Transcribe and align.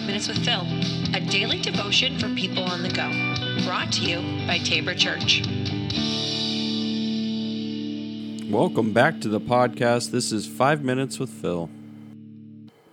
Five 0.00 0.06
Minutes 0.06 0.28
with 0.28 0.44
Phil, 0.46 0.62
a 1.14 1.20
daily 1.20 1.60
devotion 1.60 2.18
for 2.18 2.34
people 2.34 2.64
on 2.64 2.82
the 2.82 2.88
go. 2.88 3.10
Brought 3.66 3.92
to 3.92 4.00
you 4.00 4.46
by 4.46 4.56
Tabor 4.56 4.94
Church. 4.94 5.42
Welcome 8.50 8.94
back 8.94 9.20
to 9.20 9.28
the 9.28 9.40
podcast. 9.40 10.10
This 10.10 10.32
is 10.32 10.46
Five 10.46 10.82
Minutes 10.82 11.18
with 11.18 11.28
Phil. 11.28 11.68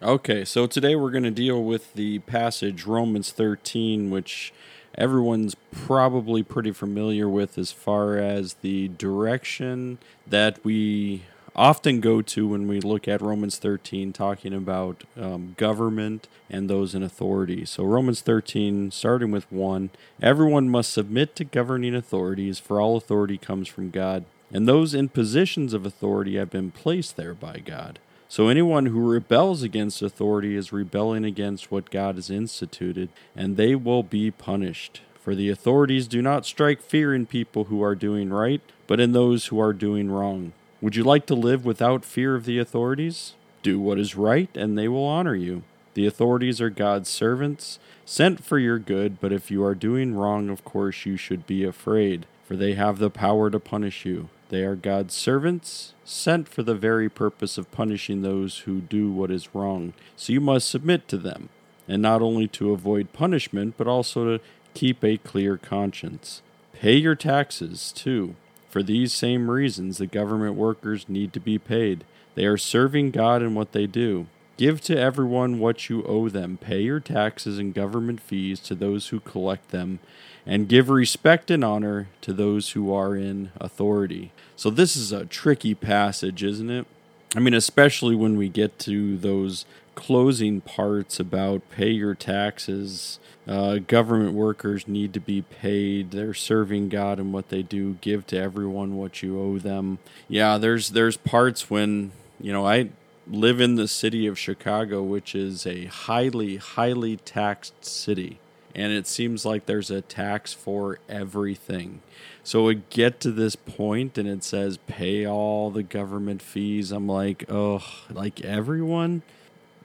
Okay, 0.04 0.44
so 0.44 0.68
today 0.68 0.98
we're 0.98 1.12
going 1.12 1.23
to 1.23 1.32
deal 1.32 1.63
with 1.63 1.94
the 1.94 2.20
passage 2.20 2.85
Romans 2.85 3.32
13, 3.32 4.10
which 4.10 4.52
everyone's 4.96 5.55
probably 5.71 6.44
pretty 6.44 6.74
familiar 6.74 7.30
with 7.30 7.58
as 7.58 7.71
far 7.71 8.18
as 8.18 8.55
the 8.55 8.90
direction 8.90 9.98
that 10.27 10.60
we 10.66 11.24
often 11.58 12.00
go 12.00 12.22
to 12.22 12.48
when 12.48 12.68
we 12.68 12.80
look 12.80 13.08
at 13.08 13.22
Romans 13.22 13.58
13, 13.58 14.14
talking 14.14 14.54
about 14.54 15.04
um, 15.20 15.56
government 15.58 16.28
and 16.50 16.70
those 16.70 16.94
in 16.94 17.02
authority. 17.02 17.66
So, 17.66 17.84
Romans 17.84 18.22
13, 18.22 18.92
starting 18.92 19.32
with 19.32 19.52
1 19.52 19.90
Everyone 20.22 20.70
must 20.70 20.94
submit 20.94 21.36
to 21.38 21.44
governing 21.44 21.96
authorities, 21.96 22.60
for 22.60 22.80
all 22.80 22.96
authority 22.96 23.38
comes 23.38 23.68
from 23.68 23.90
God, 23.90 24.26
and 24.52 24.68
those 24.68 24.94
in 24.94 25.10
positions 25.10 25.74
of 25.74 25.86
authority 25.86 26.36
have 26.38 26.52
been 26.52 26.72
placed 26.72 27.18
there 27.18 27.34
by 27.34 27.58
God. 27.58 27.99
So, 28.30 28.49
anyone 28.49 28.88
who 28.88 29.12
rebels 29.12 29.64
against 29.64 30.02
authority 30.02 30.55
is 30.55 30.74
rebelling 30.74 31.26
against 31.26 31.71
what 31.71 31.90
God 31.90 32.16
has 32.16 32.30
instituted, 32.30 33.10
and 33.36 33.55
they 33.55 33.74
will 33.74 34.04
be 34.04 34.32
punished. 34.32 35.02
For 35.27 35.34
the 35.34 35.49
authorities 35.49 36.08
do 36.08 36.21
not 36.21 36.46
strike 36.46 36.82
fear 36.82 37.14
in 37.14 37.26
people 37.26 37.66
who 37.66 37.82
are 37.82 37.96
doing 37.96 38.30
right, 38.30 38.62
but 38.86 38.99
in 38.99 39.12
those 39.12 39.48
who 39.48 39.60
are 39.60 39.74
doing 39.74 40.10
wrong. 40.10 40.54
Would 40.80 40.96
you 40.96 41.04
like 41.04 41.26
to 41.26 41.34
live 41.34 41.66
without 41.66 42.06
fear 42.06 42.36
of 42.36 42.46
the 42.46 42.60
authorities? 42.60 43.34
Do 43.64 43.80
what 43.80 43.98
is 43.98 44.16
right, 44.16 44.56
and 44.56 44.78
they 44.78 44.88
will 44.88 45.06
honor 45.06 45.34
you. 45.34 45.64
The 45.96 46.06
authorities 46.06 46.62
are 46.62 46.70
God's 46.70 47.10
servants, 47.10 47.80
sent 48.06 48.44
for 48.44 48.60
your 48.60 48.78
good, 48.78 49.20
but 49.20 49.34
if 49.34 49.50
you 49.50 49.64
are 49.64 49.74
doing 49.74 50.14
wrong, 50.14 50.50
of 50.50 50.64
course 50.64 51.04
you 51.04 51.18
should 51.18 51.48
be 51.48 51.64
afraid, 51.64 52.28
for 52.46 52.55
they 52.55 52.76
have 52.76 53.00
the 53.00 53.10
power 53.10 53.50
to 53.50 53.60
punish 53.60 54.05
you. 54.05 54.30
They 54.50 54.64
are 54.66 54.76
God's 54.76 55.16
servants, 55.16 55.96
sent 56.05 56.48
for 56.48 56.62
the 56.62 56.76
very 56.76 57.10
purpose 57.10 57.58
of 57.58 57.72
punishing 57.72 58.22
those 58.22 58.60
who 58.60 58.80
do 58.80 59.12
what 59.12 59.32
is 59.32 59.55
wrong. 59.55 59.94
So 60.16 60.32
you 60.32 60.40
must 60.40 60.70
submit 60.70 61.08
to 61.08 61.18
them, 61.18 61.50
and 61.88 62.04
not 62.04 62.22
only 62.22 62.48
to 62.50 62.72
avoid 62.72 63.14
punishment, 63.14 63.74
but 63.78 63.88
also 63.88 64.38
to 64.38 64.44
keep 64.75 65.03
a 65.03 65.18
clear 65.18 65.58
conscience. 65.58 66.44
Pay 66.72 66.98
your 66.98 67.16
taxes, 67.16 67.92
too 67.92 68.36
for 68.69 68.84
these 68.84 69.13
same 69.13 69.50
reasons, 69.50 69.97
the 69.97 70.07
government 70.07 70.56
workers 70.56 71.07
need 71.07 71.34
to 71.34 71.40
be 71.40 71.57
paid. 71.57 72.03
They 72.35 72.46
are 72.46 72.57
serving 72.57 73.12
God 73.12 73.41
in 73.41 73.56
what 73.56 73.72
they 73.72 73.88
do. 73.88 74.28
Give 74.57 74.81
to 74.81 74.97
everyone 74.97 75.59
what 75.59 75.90
you 75.90 76.03
owe 76.03 76.29
them. 76.29 76.57
Pay 76.57 76.81
your 76.81 77.00
taxes 77.00 77.59
and 77.59 77.74
government 77.74 78.19
fees 78.19 78.59
to 78.62 78.75
those 78.75 79.09
who 79.09 79.19
collect 79.19 79.69
them, 79.69 80.00
and 80.46 80.68
give 80.68 80.90
respect 80.90 81.51
and 81.51 81.63
honor 81.63 82.07
to 82.22 82.34
those 82.34 82.72
who 82.72 82.94
are 82.94 83.16
in 83.16 83.51
authority. 83.59 84.31
So, 84.56 84.69
this 84.69 84.96
is 84.96 85.12
a 85.12 85.25
tricky 85.25 85.75
passage, 85.75 86.44
isn't 86.44 86.69
it? 86.69 86.88
I 87.35 87.40
mean, 87.40 87.53
especially 87.53 88.16
when 88.16 88.38
we 88.38 88.50
get 88.50 88.79
to 88.79 89.18
those 89.18 89.66
closing 89.97 90.62
parts 90.62 91.19
about 91.19 91.68
pay 91.72 91.90
your 91.90 92.13
taxes. 92.13 93.19
Uh, 93.47 93.78
government 93.80 94.35
workers 94.35 94.88
need 94.88 95.12
to 95.12 95.19
be 95.19 95.41
paid. 95.41 96.12
They're 96.12 96.35
serving 96.35 96.90
God 96.90 97.19
and 97.19 97.34
what 97.34 97.50
they 97.50 97.63
do. 97.63 97.96
Give 98.00 98.25
to 98.28 98.38
everyone 98.38 98.96
what 98.96 99.24
you 99.24 99.41
owe 99.41 99.57
them. 99.57 99.97
Yeah, 100.30 100.59
there's 100.59 100.91
there's 100.91 101.18
parts 101.18 101.72
when 101.72 102.12
you 102.40 102.53
know 102.53 102.66
I 102.66 102.90
live 103.25 103.59
in 103.59 103.74
the 103.74 103.88
city 103.88 104.28
of 104.28 104.38
Chicago, 104.38 105.02
which 105.02 105.34
is 105.34 105.66
a 105.66 105.86
highly 105.86 106.57
highly 106.57 107.18
taxed 107.18 107.84
city, 107.84 108.38
and 108.75 108.94
it 108.94 109.07
seems 109.07 109.46
like 109.47 109.66
there's 109.66 109.90
a 109.90 110.02
tax 110.02 110.53
for 110.53 111.00
everything. 111.09 112.02
So 112.44 112.66
we 112.66 112.84
get 112.91 113.19
to 113.22 113.31
this 113.31 113.56
point 113.56 114.18
and 114.19 114.30
it 114.30 114.44
says 114.44 114.78
pay 114.86 115.25
all 115.25 115.72
the 115.72 115.84
government 115.84 116.44
fees. 116.44 116.91
I'm 116.91 117.07
like, 117.07 117.46
oh, 117.50 117.84
like 118.12 118.41
everyone? 118.41 119.24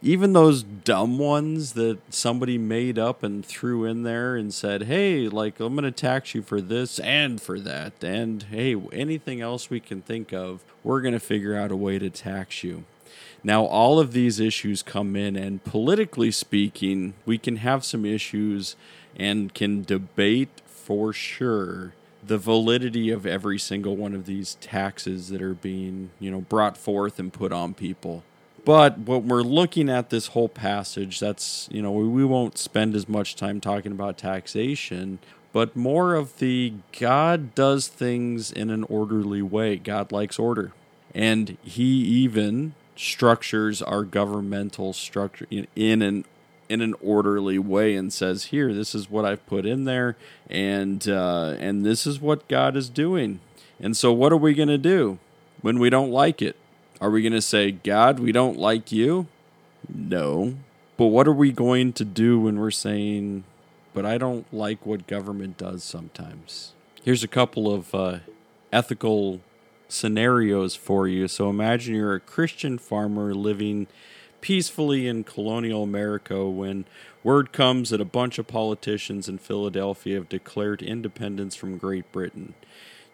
Even 0.02 0.32
those 0.32 0.64
dumb 0.64 1.16
ones 1.16 1.74
that 1.74 1.98
somebody 2.12 2.58
made 2.58 2.98
up 2.98 3.22
and 3.22 3.46
threw 3.46 3.84
in 3.84 4.02
there 4.02 4.34
and 4.34 4.52
said, 4.52 4.82
hey, 4.82 5.28
like, 5.28 5.60
I'm 5.60 5.74
going 5.74 5.84
to 5.84 5.92
tax 5.92 6.34
you 6.34 6.42
for 6.42 6.60
this 6.60 6.98
and 6.98 7.40
for 7.40 7.60
that. 7.60 8.02
And 8.02 8.42
hey, 8.42 8.74
anything 8.92 9.40
else 9.40 9.70
we 9.70 9.78
can 9.78 10.02
think 10.02 10.32
of, 10.32 10.64
we're 10.82 11.00
going 11.00 11.14
to 11.14 11.20
figure 11.20 11.56
out 11.56 11.70
a 11.70 11.76
way 11.76 12.00
to 12.00 12.10
tax 12.10 12.64
you. 12.64 12.84
Now, 13.44 13.64
all 13.64 14.00
of 14.00 14.12
these 14.12 14.40
issues 14.40 14.82
come 14.82 15.14
in, 15.14 15.36
and 15.36 15.62
politically 15.62 16.30
speaking, 16.30 17.14
we 17.24 17.38
can 17.38 17.56
have 17.56 17.84
some 17.84 18.04
issues 18.04 18.76
and 19.16 19.54
can 19.54 19.82
debate 19.82 20.62
for 20.66 21.12
sure 21.12 21.92
the 22.24 22.38
validity 22.38 23.10
of 23.10 23.26
every 23.26 23.58
single 23.58 23.96
one 23.96 24.14
of 24.14 24.26
these 24.26 24.56
taxes 24.60 25.28
that 25.28 25.42
are 25.42 25.54
being, 25.54 26.10
you 26.20 26.30
know, 26.30 26.40
brought 26.40 26.76
forth 26.76 27.18
and 27.18 27.32
put 27.32 27.52
on 27.52 27.74
people. 27.74 28.22
But 28.64 28.98
what 28.98 29.24
we're 29.24 29.42
looking 29.42 29.88
at 29.88 30.10
this 30.10 30.28
whole 30.28 30.48
passage, 30.48 31.18
that's, 31.18 31.68
you 31.72 31.82
know, 31.82 31.90
we 31.90 32.24
won't 32.24 32.58
spend 32.58 32.94
as 32.94 33.08
much 33.08 33.34
time 33.34 33.60
talking 33.60 33.90
about 33.92 34.16
taxation, 34.16 35.18
but 35.52 35.74
more 35.74 36.14
of 36.14 36.38
the 36.38 36.74
God 36.98 37.54
does 37.54 37.88
things 37.88 38.52
in 38.52 38.70
an 38.70 38.84
orderly 38.84 39.42
way. 39.42 39.76
God 39.76 40.12
likes 40.12 40.38
order. 40.38 40.72
And 41.14 41.58
he 41.62 41.82
even 41.84 42.74
structures 42.94 43.82
our 43.82 44.04
governmental 44.04 44.92
structure 44.92 45.46
in, 45.50 45.66
in 45.74 46.02
an 46.02 46.24
in 46.68 46.80
an 46.80 46.94
orderly 47.02 47.58
way 47.58 47.94
and 47.94 48.10
says, 48.10 48.44
"Here, 48.44 48.72
this 48.72 48.94
is 48.94 49.10
what 49.10 49.26
I've 49.26 49.44
put 49.46 49.66
in 49.66 49.84
there, 49.84 50.16
and 50.48 51.06
uh, 51.06 51.56
and 51.58 51.84
this 51.84 52.06
is 52.06 52.18
what 52.18 52.48
God 52.48 52.76
is 52.76 52.88
doing." 52.88 53.40
And 53.78 53.94
so, 53.94 54.10
what 54.12 54.32
are 54.32 54.38
we 54.38 54.54
going 54.54 54.68
to 54.68 54.78
do 54.78 55.18
when 55.60 55.78
we 55.78 55.90
don't 55.90 56.10
like 56.10 56.40
it? 56.40 56.56
Are 57.02 57.10
we 57.10 57.20
going 57.20 57.32
to 57.32 57.42
say, 57.42 57.72
God, 57.72 58.20
we 58.20 58.30
don't 58.30 58.56
like 58.56 58.92
you? 58.92 59.26
No. 59.92 60.54
But 60.96 61.06
what 61.06 61.26
are 61.26 61.32
we 61.32 61.50
going 61.50 61.92
to 61.94 62.04
do 62.04 62.38
when 62.38 62.60
we're 62.60 62.70
saying, 62.70 63.42
but 63.92 64.06
I 64.06 64.18
don't 64.18 64.46
like 64.54 64.86
what 64.86 65.08
government 65.08 65.58
does 65.58 65.82
sometimes? 65.82 66.74
Here's 67.02 67.24
a 67.24 67.28
couple 67.28 67.74
of 67.74 67.92
uh, 67.92 68.18
ethical 68.72 69.40
scenarios 69.88 70.76
for 70.76 71.08
you. 71.08 71.26
So 71.26 71.50
imagine 71.50 71.96
you're 71.96 72.14
a 72.14 72.20
Christian 72.20 72.78
farmer 72.78 73.34
living 73.34 73.88
peacefully 74.40 75.08
in 75.08 75.24
colonial 75.24 75.82
America 75.82 76.48
when 76.48 76.84
word 77.24 77.52
comes 77.52 77.90
that 77.90 78.00
a 78.00 78.04
bunch 78.04 78.38
of 78.38 78.46
politicians 78.46 79.28
in 79.28 79.38
Philadelphia 79.38 80.14
have 80.14 80.28
declared 80.28 80.82
independence 80.82 81.56
from 81.56 81.78
Great 81.78 82.12
Britain. 82.12 82.54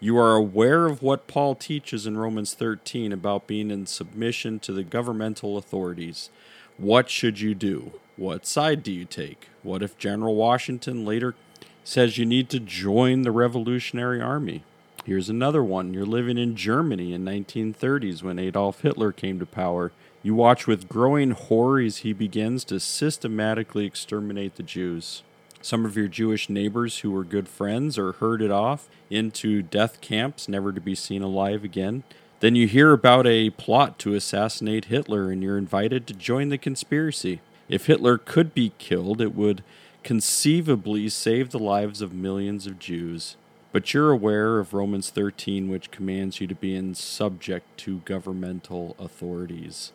You 0.01 0.17
are 0.17 0.37
aware 0.37 0.87
of 0.87 1.03
what 1.03 1.27
Paul 1.27 1.57
teaches 1.57 2.07
in 2.07 2.17
Romans 2.17 2.55
13 2.55 3.13
about 3.13 3.49
being 3.49 3.69
in 3.73 3.87
submission 3.87 4.61
to 4.61 4.73
the 4.73 4.85
governmental 4.85 5.57
authorities. 5.57 6.31
What 6.77 7.11
should 7.11 7.41
you 7.41 7.53
do? 7.57 7.95
What 8.17 8.47
side 8.47 8.85
do 8.85 8.93
you 8.93 9.05
take? 9.05 9.49
What 9.65 9.83
if 9.83 9.99
General 9.99 10.37
Washington 10.37 11.05
later 11.05 11.35
says 11.83 12.17
you 12.17 12.25
need 12.25 12.49
to 12.51 12.61
join 12.61 13.23
the 13.23 13.33
Revolutionary 13.33 14.21
Army? 14.21 14.63
Here's 15.05 15.29
another 15.29 15.65
one. 15.65 15.93
You're 15.93 16.07
living 16.07 16.39
in 16.39 16.55
Germany 16.55 17.13
in 17.13 17.25
1930s 17.25 18.23
when 18.23 18.39
Adolf 18.39 18.83
Hitler 18.83 19.11
came 19.11 19.41
to 19.41 19.47
power. 19.47 19.91
You 20.23 20.37
watch 20.37 20.69
with 20.69 20.89
growing 20.89 21.33
horror 21.33 21.81
as 21.81 21.99
he 21.99 22.13
begins 22.13 22.63
to 22.67 22.79
systematically 22.79 23.85
exterminate 23.85 24.55
the 24.55 24.63
Jews. 24.63 25.25
Some 25.61 25.85
of 25.85 25.97
your 25.97 26.09
Jewish 26.09 26.49
neighbors 26.49 26.99
who 26.99 27.11
were 27.11 27.25
good 27.25 27.49
friends 27.49 27.99
are 27.99 28.13
herded 28.13 28.51
off 28.51 28.89
into 29.11 29.63
death 29.63 30.01
camps, 30.01 30.49
never 30.49 30.73
to 30.73 30.81
be 30.81 30.95
seen 30.95 31.23
alive 31.23 31.65
again. 31.65 32.05
Then 32.41 32.55
you 32.55 32.69
hear 32.69 32.93
about 32.93 33.27
a 33.27 33.51
plot 33.51 33.99
to 34.01 34.15
assassinate 34.15 34.87
Hitler 34.87 35.31
and 35.31 35.43
you're 35.43 35.59
invited 35.59 36.07
to 36.07 36.15
join 36.15 36.51
the 36.51 36.59
conspiracy. 36.59 37.41
If 37.69 37.87
Hitler 37.87 38.17
could 38.17 38.55
be 38.55 38.73
killed, 38.79 39.21
it 39.21 39.35
would 39.35 39.65
conceivably 40.05 41.09
save 41.09 41.51
the 41.51 41.59
lives 41.59 42.01
of 42.01 42.13
millions 42.13 42.67
of 42.67 42.79
Jews. 42.79 43.37
But 43.73 43.93
you're 43.93 44.11
aware 44.11 44.59
of 44.59 44.73
Romans 44.73 45.11
13, 45.11 45.69
which 45.69 45.91
commands 45.91 46.41
you 46.41 46.47
to 46.47 46.55
be 46.55 46.75
in 46.75 46.95
subject 46.95 47.77
to 47.79 47.99
governmental 48.05 48.97
authorities. 48.99 49.93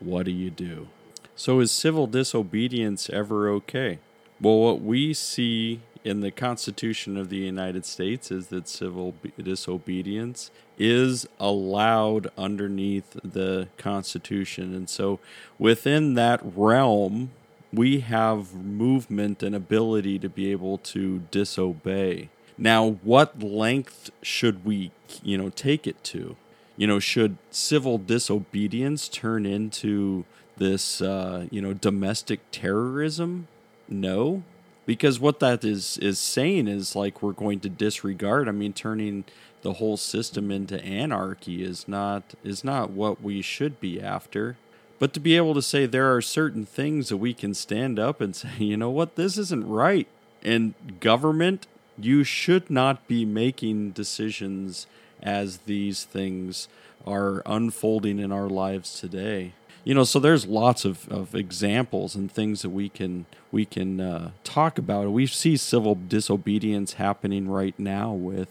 What 0.00 0.26
do 0.26 0.32
you 0.32 0.50
do? 0.50 0.88
So, 1.34 1.60
is 1.60 1.72
civil 1.72 2.06
disobedience 2.06 3.08
ever 3.08 3.48
okay? 3.48 3.98
Well, 4.40 4.58
what 4.58 4.80
we 4.80 5.14
see 5.14 5.80
in 6.02 6.20
the 6.20 6.30
Constitution 6.30 7.16
of 7.16 7.30
the 7.30 7.38
United 7.38 7.86
States 7.86 8.30
is 8.30 8.48
that 8.48 8.68
civil 8.68 9.14
disobedience 9.42 10.50
is 10.78 11.26
allowed 11.40 12.30
underneath 12.36 13.16
the 13.24 13.68
Constitution. 13.78 14.74
And 14.74 14.88
so 14.90 15.18
within 15.58 16.14
that 16.14 16.40
realm, 16.44 17.30
we 17.72 18.00
have 18.00 18.54
movement 18.54 19.42
and 19.42 19.54
ability 19.54 20.18
to 20.18 20.28
be 20.28 20.50
able 20.52 20.78
to 20.78 21.20
disobey. 21.30 22.28
Now, 22.58 22.98
what 23.02 23.42
length 23.42 24.10
should 24.22 24.64
we, 24.64 24.92
you 25.22 25.38
know, 25.38 25.50
take 25.50 25.86
it 25.86 26.02
to? 26.04 26.36
You 26.76 26.86
know, 26.86 26.98
should 26.98 27.38
civil 27.50 27.98
disobedience 27.98 29.08
turn 29.08 29.46
into 29.46 30.24
this, 30.56 31.00
uh, 31.00 31.46
you 31.50 31.60
know, 31.60 31.72
domestic 31.72 32.40
terrorism? 32.52 33.48
No, 33.88 34.42
because 34.86 35.18
what 35.18 35.40
that 35.40 35.64
is 35.64 35.98
is 35.98 36.18
saying 36.18 36.68
is 36.68 36.94
like 36.94 37.22
we're 37.22 37.32
going 37.32 37.60
to 37.60 37.68
disregard. 37.68 38.48
I 38.48 38.52
mean, 38.52 38.72
turning 38.72 39.24
the 39.62 39.74
whole 39.74 39.96
system 39.96 40.50
into 40.50 40.82
anarchy 40.84 41.62
is 41.62 41.88
not 41.88 42.34
is 42.42 42.64
not 42.64 42.90
what 42.90 43.22
we 43.22 43.42
should 43.42 43.80
be 43.80 44.00
after. 44.00 44.56
But 44.98 45.12
to 45.14 45.20
be 45.20 45.36
able 45.36 45.54
to 45.54 45.62
say 45.62 45.86
there 45.86 46.14
are 46.14 46.22
certain 46.22 46.64
things 46.64 47.08
that 47.08 47.16
we 47.16 47.34
can 47.34 47.52
stand 47.54 47.98
up 47.98 48.20
and 48.20 48.34
say, 48.36 48.48
you 48.58 48.76
know 48.76 48.90
what, 48.90 49.16
this 49.16 49.38
isn't 49.38 49.66
right. 49.66 50.06
And 50.42 50.74
government, 51.00 51.66
you 51.98 52.24
should 52.24 52.70
not 52.70 53.06
be 53.08 53.24
making 53.24 53.90
decisions 53.90 54.86
as 55.22 55.58
these 55.58 56.04
things 56.04 56.68
are 57.06 57.42
unfolding 57.46 58.18
in 58.18 58.30
our 58.32 58.48
lives 58.48 59.00
today 59.00 59.52
you 59.84 59.94
know 59.94 60.04
so 60.04 60.18
there's 60.18 60.46
lots 60.46 60.84
of, 60.84 61.08
of 61.08 61.34
examples 61.34 62.14
and 62.14 62.32
things 62.32 62.62
that 62.62 62.70
we 62.70 62.88
can 62.88 63.26
we 63.52 63.64
can 63.64 64.00
uh, 64.00 64.30
talk 64.42 64.78
about. 64.78 65.12
We 65.12 65.26
see 65.26 65.56
civil 65.56 65.94
disobedience 65.94 66.94
happening 66.94 67.48
right 67.48 67.78
now 67.78 68.12
with 68.12 68.48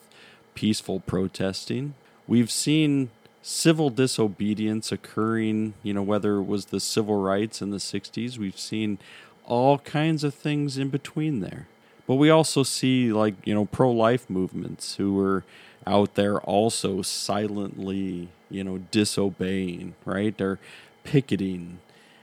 peaceful 0.53 1.01
protesting. 1.01 1.95
We've 2.27 2.51
seen 2.51 3.09
civil 3.41 3.89
disobedience 3.89 4.91
occurring 4.91 5.73
you 5.83 5.93
know 5.93 6.03
whether 6.03 6.35
it 6.35 6.43
was 6.43 6.67
the 6.67 6.79
civil 6.79 7.21
rights 7.21 7.61
in 7.61 7.71
the 7.71 7.77
60s 7.77 8.37
we've 8.37 8.57
seen 8.57 8.97
all 9.45 9.79
kinds 9.79 10.23
of 10.23 10.33
things 10.33 10.77
in 10.77 10.87
between 10.87 11.41
there. 11.41 11.67
But 12.07 12.15
we 12.15 12.29
also 12.29 12.63
see 12.63 13.11
like 13.11 13.35
you 13.43 13.53
know 13.53 13.65
pro-life 13.65 14.29
movements 14.29 14.95
who 14.95 15.15
were 15.15 15.43
out 15.85 16.15
there 16.15 16.39
also 16.41 17.01
silently 17.01 18.29
you 18.49 18.63
know 18.63 18.77
disobeying 18.91 19.95
right? 20.05 20.37
They're 20.37 20.59
picketing. 21.03 21.79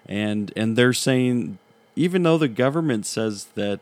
And 0.06 0.53
and 0.56 0.77
they're 0.77 0.93
saying 0.93 1.59
even 1.97 2.23
though 2.23 2.38
the 2.38 2.49
government 2.49 3.06
says 3.06 3.47
that 3.55 3.81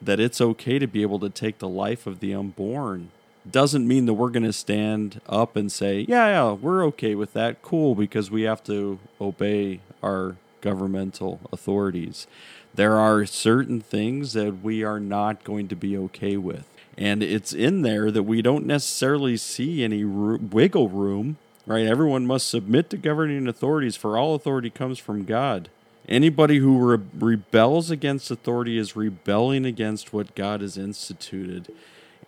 that 0.00 0.20
it's 0.20 0.40
okay 0.40 0.78
to 0.78 0.86
be 0.86 1.02
able 1.02 1.18
to 1.20 1.30
take 1.30 1.58
the 1.58 1.68
life 1.68 2.06
of 2.06 2.20
the 2.20 2.34
unborn 2.34 3.10
doesn't 3.50 3.86
mean 3.86 4.06
that 4.06 4.14
we're 4.14 4.30
going 4.30 4.42
to 4.42 4.52
stand 4.52 5.20
up 5.28 5.56
and 5.56 5.70
say 5.70 6.04
yeah 6.08 6.26
yeah 6.28 6.52
we're 6.52 6.84
okay 6.86 7.14
with 7.14 7.32
that. 7.32 7.62
Cool 7.62 7.94
because 7.94 8.30
we 8.30 8.42
have 8.42 8.62
to 8.64 8.98
obey 9.20 9.80
our 10.02 10.36
governmental 10.60 11.40
authorities. 11.52 12.26
There 12.74 12.96
are 12.96 13.24
certain 13.24 13.80
things 13.80 14.32
that 14.34 14.62
we 14.62 14.82
are 14.82 15.00
not 15.00 15.44
going 15.44 15.68
to 15.68 15.76
be 15.76 15.96
okay 15.96 16.36
with. 16.36 16.68
And 16.98 17.22
it's 17.22 17.52
in 17.52 17.82
there 17.82 18.10
that 18.10 18.24
we 18.24 18.42
don't 18.42 18.66
necessarily 18.66 19.36
see 19.36 19.84
any 19.84 20.04
wiggle 20.04 20.88
room 20.88 21.36
right? 21.66 21.86
Everyone 21.86 22.26
must 22.26 22.48
submit 22.48 22.90
to 22.90 22.96
governing 22.96 23.48
authorities, 23.48 23.96
for 23.96 24.16
all 24.16 24.34
authority 24.34 24.70
comes 24.70 24.98
from 24.98 25.24
God. 25.24 25.68
Anybody 26.08 26.58
who 26.58 26.78
re- 26.78 27.02
rebels 27.18 27.90
against 27.90 28.30
authority 28.30 28.78
is 28.78 28.94
rebelling 28.94 29.64
against 29.64 30.12
what 30.12 30.34
God 30.36 30.60
has 30.60 30.78
instituted. 30.78 31.72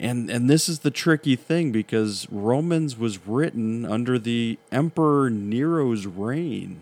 And 0.00 0.30
and 0.30 0.48
this 0.48 0.68
is 0.68 0.80
the 0.80 0.90
tricky 0.90 1.36
thing 1.36 1.72
because 1.72 2.26
Romans 2.30 2.96
was 2.96 3.26
written 3.26 3.84
under 3.84 4.18
the 4.18 4.58
Emperor 4.70 5.30
Nero's 5.30 6.06
reign. 6.06 6.80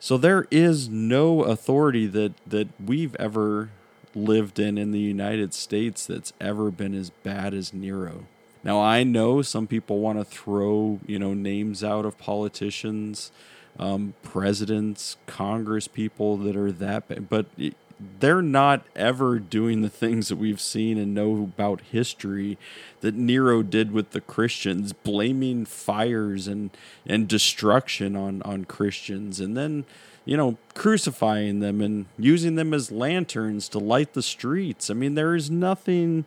So 0.00 0.16
there 0.16 0.46
is 0.50 0.88
no 0.88 1.42
authority 1.44 2.06
that 2.06 2.32
that 2.46 2.68
we've 2.84 3.14
ever 3.16 3.70
lived 4.14 4.58
in 4.58 4.78
in 4.78 4.92
the 4.92 4.98
United 5.00 5.52
States 5.54 6.06
that's 6.06 6.32
ever 6.40 6.70
been 6.70 6.94
as 6.94 7.10
bad 7.10 7.54
as 7.54 7.72
Nero. 7.72 8.24
Now 8.66 8.80
I 8.80 9.04
know 9.04 9.42
some 9.42 9.68
people 9.68 10.00
want 10.00 10.18
to 10.18 10.24
throw 10.24 10.98
you 11.06 11.20
know 11.20 11.34
names 11.34 11.84
out 11.84 12.04
of 12.04 12.18
politicians, 12.18 13.30
um, 13.78 14.14
presidents, 14.24 15.16
Congress 15.26 15.86
people 15.86 16.36
that 16.38 16.56
are 16.56 16.72
that, 16.72 17.28
but 17.30 17.46
they're 18.18 18.42
not 18.42 18.84
ever 18.96 19.38
doing 19.38 19.82
the 19.82 19.88
things 19.88 20.26
that 20.28 20.36
we've 20.36 20.60
seen 20.60 20.98
and 20.98 21.14
know 21.14 21.44
about 21.44 21.80
history 21.80 22.58
that 23.02 23.14
Nero 23.14 23.62
did 23.62 23.92
with 23.92 24.10
the 24.10 24.20
Christians, 24.20 24.92
blaming 24.92 25.64
fires 25.64 26.48
and 26.48 26.70
and 27.06 27.28
destruction 27.28 28.16
on 28.16 28.42
on 28.42 28.64
Christians, 28.64 29.38
and 29.38 29.56
then 29.56 29.84
you 30.24 30.36
know 30.36 30.58
crucifying 30.74 31.60
them 31.60 31.80
and 31.80 32.06
using 32.18 32.56
them 32.56 32.74
as 32.74 32.90
lanterns 32.90 33.68
to 33.68 33.78
light 33.78 34.14
the 34.14 34.24
streets. 34.24 34.90
I 34.90 34.94
mean, 34.94 35.14
there 35.14 35.36
is 35.36 35.52
nothing 35.52 36.24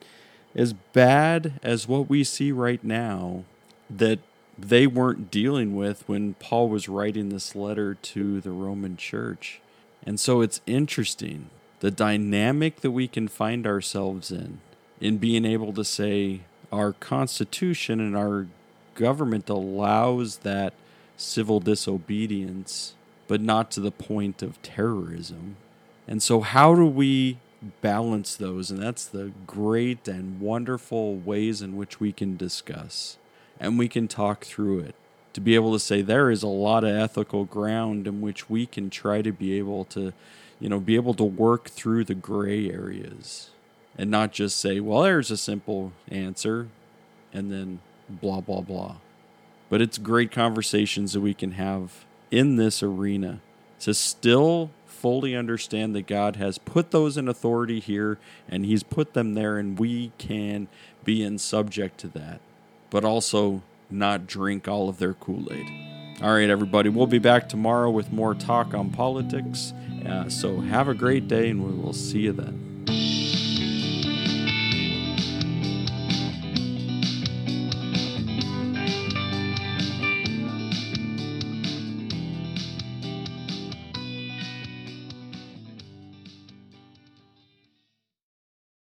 as 0.56 0.74
bad 0.74 1.60
as 1.64 1.88
what 1.88 2.10
we 2.10 2.24
see 2.24 2.52
right 2.52 2.84
now 2.84 3.44
that 3.90 4.20
they 4.58 4.86
weren't 4.88 5.32
dealing 5.32 5.76
with 5.76 6.08
when 6.08 6.34
Paul 6.36 6.70
was 6.70 6.90
writing 6.90 7.30
this 7.30 7.56
letter 7.56 7.96
to 7.96 8.42
the 8.42 8.52
Roman 8.52 8.98
church. 8.98 9.62
And 10.06 10.20
so 10.20 10.42
it's 10.42 10.62
interesting 10.66 11.50
the 11.80 11.92
dynamic 11.92 12.82
that 12.82 12.92
we 12.92 13.08
can 13.08 13.28
find 13.28 13.66
ourselves 13.66 14.32
in, 14.32 14.60
in 15.00 15.18
being 15.18 15.46
able 15.46 15.74
to 15.74 15.84
say 15.86 16.42
our 16.72 16.94
Constitution 16.94 18.00
and 18.00 18.16
our 18.18 18.48
government 18.96 19.50
allows 19.50 20.38
that 20.38 20.74
civil 21.16 21.60
disobedience, 21.60 22.96
but 23.28 23.42
not 23.42 23.72
to 23.72 23.80
the 23.80 23.92
point 23.92 24.42
of 24.42 24.62
terrorism. 24.62 25.56
And 26.08 26.22
so, 26.22 26.42
how 26.42 26.76
do 26.76 26.86
we 26.86 27.38
balance 27.82 28.36
those. 28.36 28.72
And 28.72 28.82
that's 28.82 29.06
the 29.06 29.32
great 29.46 30.08
and 30.08 30.40
wonderful 30.40 31.16
ways 31.16 31.62
in 31.62 31.76
which 31.76 32.00
we 32.00 32.12
can 32.12 32.38
discuss 32.38 33.18
and 33.60 33.78
we 33.78 33.88
can 33.88 34.08
talk 34.08 34.46
through 34.46 34.80
it. 34.80 34.96
To 35.34 35.42
be 35.42 35.56
able 35.56 35.74
to 35.74 35.80
say 35.80 36.02
there 36.02 36.32
is 36.32 36.44
a 36.44 36.48
lot 36.48 36.84
of 36.84 36.96
ethical 36.96 37.46
ground 37.46 38.08
in 38.08 38.22
which 38.22 38.50
we 38.50 38.66
can 38.66 38.90
try 38.90 39.22
to 39.22 39.32
be 39.32 39.58
able 39.58 39.86
to, 39.86 40.14
you 40.60 40.70
know, 40.70 40.80
be 40.80 40.96
able 40.96 41.14
to 41.16 41.24
work 41.24 41.70
through 41.70 42.06
the 42.06 42.16
gray 42.16 42.70
areas 42.70 43.52
and 43.98 44.10
not 44.10 44.32
just 44.32 44.58
say, 44.58 44.80
well, 44.80 45.02
there's 45.02 45.30
a 45.30 45.38
simple 45.38 45.92
answer 46.08 46.68
and 47.32 47.52
then 47.52 47.80
blah, 48.10 48.42
blah, 48.42 48.62
blah. 48.62 48.96
But 49.70 49.82
it's 49.82 49.98
great 49.98 50.32
conversations 50.32 51.14
that 51.14 51.22
we 51.22 51.34
can 51.34 51.52
have 51.52 52.06
in 52.32 52.56
this 52.56 52.82
arena 52.82 53.42
to 53.82 53.94
still 53.94 54.72
fully 55.00 55.36
understand 55.36 55.96
that 55.96 56.08
God 56.08 56.36
has 56.36 56.58
put 56.58 56.92
those 56.92 57.18
in 57.18 57.28
authority 57.28 57.80
here 57.80 58.20
and 58.48 58.66
He's 58.66 58.84
put 58.84 59.14
them 59.14 59.34
there, 59.34 59.58
and 59.58 59.80
we 59.80 60.12
can 60.18 60.68
be 61.06 61.24
in 61.24 61.38
subject 61.38 61.98
to 62.00 62.08
that, 62.10 62.42
but 62.90 63.06
also 63.06 63.64
not 63.90 64.28
drink 64.28 64.68
all 64.68 64.90
of 64.90 65.00
their 65.00 65.14
Kool 65.14 65.52
Aid. 65.52 65.68
All 66.22 66.34
right, 66.34 66.50
everybody, 66.50 66.90
we'll 66.90 67.08
be 67.08 67.18
back 67.18 67.48
tomorrow 67.48 67.90
with 67.90 68.12
more 68.12 68.36
talk 68.36 68.74
on 68.74 68.90
politics. 68.90 69.74
Uh, 70.06 70.28
so 70.28 70.60
have 70.60 70.90
a 70.90 70.94
great 70.94 71.30
day, 71.30 71.50
and 71.50 71.66
we 71.66 71.72
will 71.72 71.94
see 71.94 72.20
you 72.20 72.34
then. 72.34 72.69